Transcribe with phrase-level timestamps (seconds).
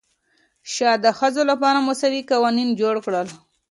[0.73, 3.27] شاه د ښځو لپاره مساوي قوانین جوړ کړل.